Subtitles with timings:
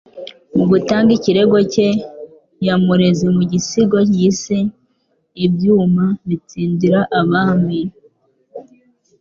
[0.55, 1.89] mu gutanga ikirego cye
[2.67, 4.57] yamureze mu gisigo yise
[5.45, 7.79] “Ibyuma bitsindira abami,”